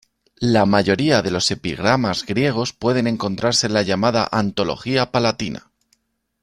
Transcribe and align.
La 0.39 0.65
mayoría 0.65 1.21
de 1.21 1.29
los 1.29 1.51
epigramas 1.51 2.25
griegos 2.25 2.73
puede 2.73 3.07
encontrarse 3.07 3.67
en 3.67 3.73
la 3.75 3.83
llamada 3.83 4.27
"Antología 4.31 5.11
Palatina". 5.11 5.71